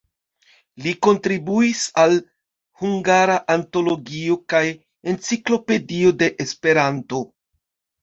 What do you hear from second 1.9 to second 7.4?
al "Hungara Antologio" kaj "Enciklopedio de Esperanto".